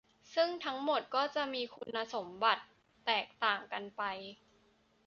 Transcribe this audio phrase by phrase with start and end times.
[0.35, 2.63] ซึ่งทั้งหมดก็จะมีคุณสมบัติ
[3.05, 4.01] แตกต่างกันไป